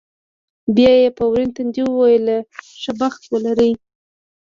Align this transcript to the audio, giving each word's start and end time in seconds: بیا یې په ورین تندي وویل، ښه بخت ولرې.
بیا 0.75 0.91
یې 1.01 1.09
په 1.17 1.23
ورین 1.31 1.49
تندي 1.55 1.83
وویل، 1.87 2.27
ښه 2.81 2.91
بخت 2.99 3.21
ولرې. 3.31 3.71